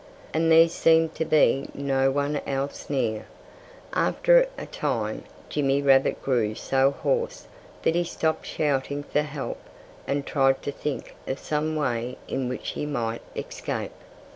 [0.33, 3.27] And there seemed to be no one else near.
[3.93, 7.45] After a time Jimmy Rabbit grew so hoarse
[7.83, 9.59] that he stopped shouting for help
[10.07, 13.91] and tried to think of some way in which he might escape.